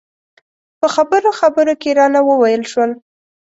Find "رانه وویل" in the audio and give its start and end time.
1.97-2.63